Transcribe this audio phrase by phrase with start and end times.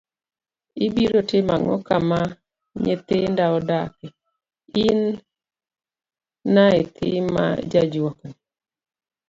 [0.85, 2.19] Ibiro timo ang'o kama
[2.83, 4.07] nyithinda odake,
[4.85, 4.99] in
[6.53, 8.31] naythi ma jajuok ni?